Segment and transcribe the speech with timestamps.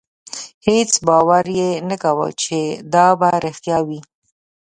[0.67, 2.59] هېڅ باور یې نه کاوه چې
[2.93, 3.99] دا به رښتیا وي.